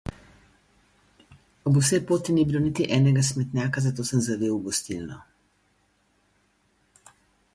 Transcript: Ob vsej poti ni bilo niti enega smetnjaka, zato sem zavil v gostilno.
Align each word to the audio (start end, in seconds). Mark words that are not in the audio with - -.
Ob 1.71 1.77
vsej 1.81 2.01
poti 2.11 2.35
ni 2.37 2.45
bilo 2.51 2.61
niti 2.63 2.87
enega 2.97 3.25
smetnjaka, 3.29 3.83
zato 3.89 4.05
sem 4.11 4.23
zavil 4.29 4.55
v 4.55 4.69
gostilno. 4.69 5.21